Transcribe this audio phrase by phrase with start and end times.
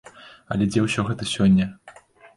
[0.55, 1.65] Але дзе ўсё гэта сёння?